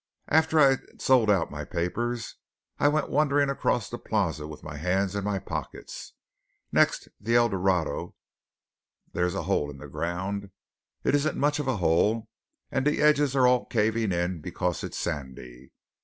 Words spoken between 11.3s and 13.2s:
much of a hole, and the